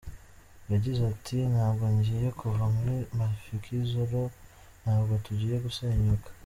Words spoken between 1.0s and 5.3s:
ati “Ntabwo ngiye kuva muri Mafikizolo, ntabwo